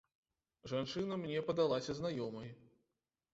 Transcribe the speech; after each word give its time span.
Жанчына 0.71 1.17
мне 1.25 1.43
падалася 1.51 1.97
знаёмай. 2.01 2.49